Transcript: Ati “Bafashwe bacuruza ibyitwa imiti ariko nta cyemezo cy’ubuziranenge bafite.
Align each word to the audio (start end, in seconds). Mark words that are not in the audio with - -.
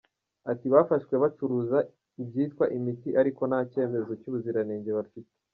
Ati 0.51 0.65
“Bafashwe 0.73 1.13
bacuruza 1.23 1.77
ibyitwa 2.21 2.65
imiti 2.77 3.09
ariko 3.21 3.41
nta 3.49 3.59
cyemezo 3.71 4.11
cy’ubuziranenge 4.21 4.91
bafite. 4.99 5.31